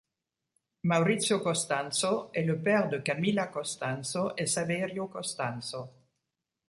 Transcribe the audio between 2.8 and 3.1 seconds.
de